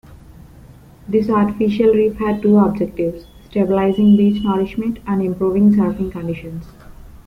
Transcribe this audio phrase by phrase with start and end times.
[1.07, 6.65] This artificial reef had two objectives: stabilizing beach nourishment and improving surfing conditions.